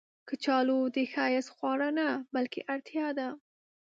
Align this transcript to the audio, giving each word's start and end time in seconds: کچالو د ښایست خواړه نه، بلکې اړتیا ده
کچالو 0.27 0.79
د 0.95 0.97
ښایست 1.11 1.49
خواړه 1.55 1.89
نه، 1.99 2.07
بلکې 2.35 2.59
اړتیا 2.73 3.07
ده 3.17 3.29